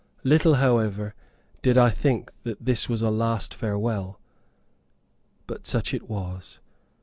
Little, 0.23 0.55
however, 0.55 1.13
did 1.61 1.77
I 1.77 1.91
think 1.91 2.31
that 2.41 2.65
this 2.65 2.89
was 2.89 3.03
a 3.03 3.11
last 3.11 3.53
farewell. 3.53 4.19
But 5.45 5.67
such 5.67 5.93
it 5.93 6.09
was. 6.09 6.59